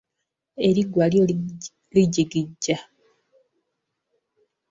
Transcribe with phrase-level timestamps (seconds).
[0.67, 1.23] Eriggwa lyo
[1.95, 2.75] lijigija.